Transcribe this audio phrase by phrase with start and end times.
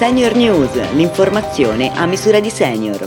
[0.00, 3.06] Senior News, l'informazione a misura di senior.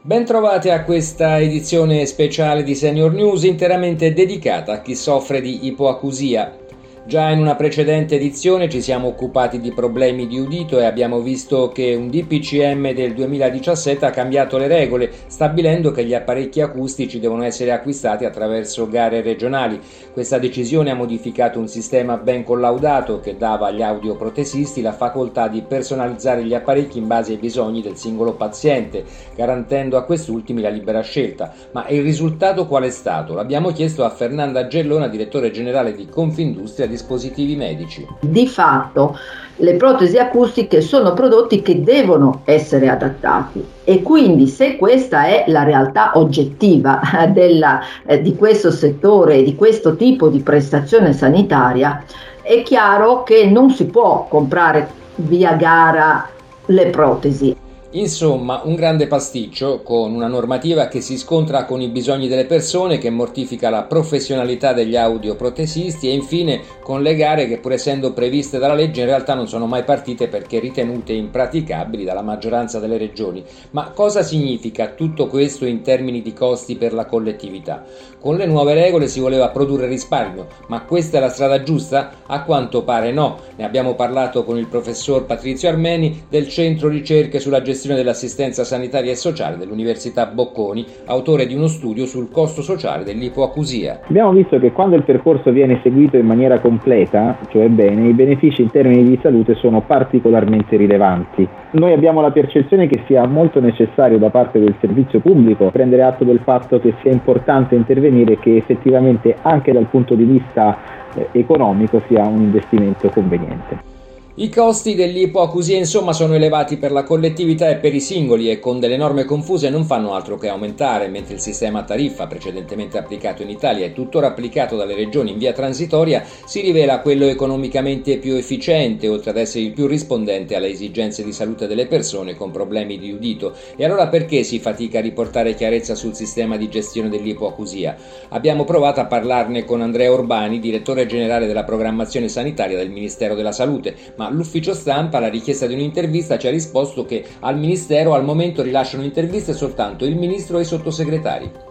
[0.00, 6.65] Bentrovati a questa edizione speciale di Senior News interamente dedicata a chi soffre di ipoacusia.
[7.06, 11.68] Già in una precedente edizione ci siamo occupati di problemi di udito e abbiamo visto
[11.68, 17.44] che un DPCM del 2017 ha cambiato le regole, stabilendo che gli apparecchi acustici devono
[17.44, 19.78] essere acquistati attraverso gare regionali.
[20.12, 25.62] Questa decisione ha modificato un sistema ben collaudato che dava agli audioprotesisti la facoltà di
[25.62, 29.04] personalizzare gli apparecchi in base ai bisogni del singolo paziente,
[29.36, 31.52] garantendo a quest'ultimi la libera scelta.
[31.70, 33.32] Ma il risultato qual è stato?
[33.32, 38.06] L'abbiamo chiesto a Fernanda Gellona, direttore generale di Confindustria di dispositivi medici.
[38.20, 39.16] Di fatto
[39.56, 45.62] le protesi acustiche sono prodotti che devono essere adattati e quindi se questa è la
[45.62, 47.00] realtà oggettiva
[47.32, 52.04] della, eh, di questo settore, di questo tipo di prestazione sanitaria,
[52.42, 56.28] è chiaro che non si può comprare via gara
[56.66, 57.65] le protesi.
[57.92, 62.98] Insomma, un grande pasticcio con una normativa che si scontra con i bisogni delle persone,
[62.98, 68.58] che mortifica la professionalità degli audioprotesisti e infine con le gare che pur essendo previste
[68.58, 73.44] dalla legge in realtà non sono mai partite perché ritenute impraticabili dalla maggioranza delle regioni.
[73.70, 77.84] Ma cosa significa tutto questo in termini di costi per la collettività?
[78.18, 82.10] Con le nuove regole si voleva produrre risparmio, ma questa è la strada giusta?
[82.26, 83.38] A quanto pare no.
[83.54, 88.64] Ne abbiamo parlato con il professor Patrizio Armeni del Centro Ricerche sulla gestione gestione dell'assistenza
[88.64, 94.00] sanitaria e sociale dell'Università Bocconi, autore di uno studio sul costo sociale dell'ipoacusia.
[94.08, 98.62] Abbiamo visto che quando il percorso viene seguito in maniera completa, cioè bene, i benefici
[98.62, 101.46] in termini di salute sono particolarmente rilevanti.
[101.72, 106.24] Noi abbiamo la percezione che sia molto necessario da parte del servizio pubblico prendere atto
[106.24, 110.78] del fatto che sia importante intervenire e che effettivamente anche dal punto di vista
[111.14, 113.95] eh, economico sia un investimento conveniente.
[114.38, 118.78] I costi dell'ipoacusia insomma sono elevati per la collettività e per i singoli e con
[118.78, 123.48] delle norme confuse non fanno altro che aumentare, mentre il sistema tariffa precedentemente applicato in
[123.48, 129.08] Italia e tuttora applicato dalle regioni in via transitoria si rivela quello economicamente più efficiente,
[129.08, 133.12] oltre ad essere il più rispondente alle esigenze di salute delle persone con problemi di
[133.12, 133.54] udito.
[133.74, 137.96] E allora perché si fatica a riportare chiarezza sul sistema di gestione dell'ipoacusia?
[138.28, 143.52] Abbiamo provato a parlarne con Andrea Urbani, direttore generale della programmazione sanitaria del Ministero della
[143.52, 143.96] Salute,
[144.30, 149.02] l'ufficio stampa alla richiesta di un'intervista ci ha risposto che al Ministero al momento rilasciano
[149.02, 151.66] interviste soltanto il Ministro e i sottosegretari.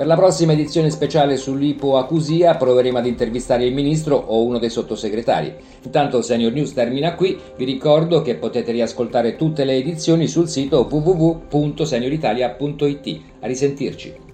[0.00, 5.54] Per la prossima edizione speciale sull'ipoacusia proveremo ad intervistare il Ministro o uno dei sottosegretari.
[5.82, 10.88] Intanto Senior News termina qui, vi ricordo che potete riascoltare tutte le edizioni sul sito
[10.90, 13.20] www.senioritalia.it.
[13.40, 14.29] A risentirci.